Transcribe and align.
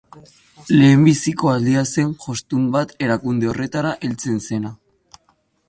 Lehenbiziko 0.77 1.51
aldia 1.51 1.83
zen 1.89 2.09
jostun 2.25 2.65
bat 2.77 2.95
erakunde 3.09 3.53
horretara 3.53 3.93
heltzen 4.09 4.41
zena. 4.51 4.73